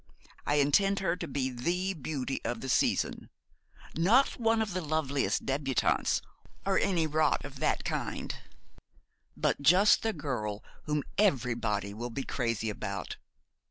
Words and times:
I 0.47 0.55
intend 0.55 0.97
her 0.97 1.15
to 1.17 1.27
be 1.27 1.51
the 1.51 1.93
beauty 1.93 2.41
of 2.43 2.61
the 2.61 2.69
season 2.69 3.29
not 3.95 4.39
one 4.39 4.59
of 4.59 4.73
the 4.73 4.81
loveliest 4.81 5.45
debutantes, 5.45 6.23
or 6.65 6.79
any 6.79 7.05
rot 7.05 7.45
of 7.45 7.59
that 7.59 7.83
kind 7.85 8.35
but 9.37 9.61
just 9.61 10.01
the 10.01 10.11
girl 10.11 10.63
whom 10.85 11.03
everybody 11.19 11.93
will 11.93 12.09
be 12.09 12.23
crazy 12.23 12.71
about. 12.71 13.17